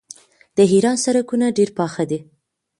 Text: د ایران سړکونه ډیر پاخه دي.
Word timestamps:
د 0.57 0.59
ایران 0.73 0.97
سړکونه 1.05 1.45
ډیر 1.57 1.69
پاخه 1.77 2.03
دي. 2.11 2.19